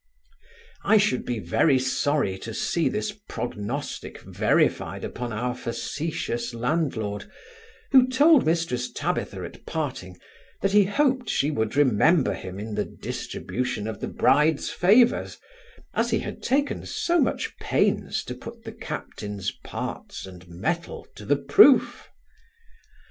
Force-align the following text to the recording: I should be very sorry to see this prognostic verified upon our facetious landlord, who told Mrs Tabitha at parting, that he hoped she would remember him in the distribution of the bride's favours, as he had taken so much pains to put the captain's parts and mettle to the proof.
I 0.83 0.97
should 0.97 1.25
be 1.25 1.37
very 1.37 1.77
sorry 1.77 2.39
to 2.39 2.55
see 2.55 2.89
this 2.89 3.11
prognostic 3.29 4.19
verified 4.21 5.03
upon 5.03 5.31
our 5.31 5.53
facetious 5.53 6.55
landlord, 6.55 7.29
who 7.91 8.07
told 8.07 8.43
Mrs 8.43 8.93
Tabitha 8.95 9.43
at 9.43 9.63
parting, 9.67 10.17
that 10.63 10.71
he 10.71 10.85
hoped 10.85 11.29
she 11.29 11.51
would 11.51 11.75
remember 11.75 12.33
him 12.33 12.57
in 12.59 12.73
the 12.73 12.85
distribution 12.85 13.87
of 13.87 13.99
the 13.99 14.07
bride's 14.07 14.71
favours, 14.71 15.37
as 15.93 16.09
he 16.09 16.17
had 16.17 16.41
taken 16.41 16.83
so 16.83 17.21
much 17.21 17.55
pains 17.59 18.23
to 18.23 18.33
put 18.33 18.63
the 18.63 18.73
captain's 18.73 19.51
parts 19.51 20.25
and 20.25 20.47
mettle 20.47 21.05
to 21.13 21.25
the 21.27 21.37
proof. 21.37 22.09